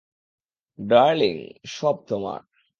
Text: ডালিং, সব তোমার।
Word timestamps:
ডালিং, 0.79 1.35
সব 1.65 1.95
তোমার। 2.07 2.41